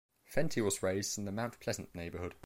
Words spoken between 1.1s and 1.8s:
in the Mount